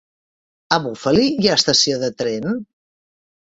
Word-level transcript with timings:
A 0.77 0.79
Bufali 0.85 1.27
hi 1.43 1.51
ha 1.51 1.59
estació 1.63 2.01
de 2.07 2.11
tren? 2.25 2.51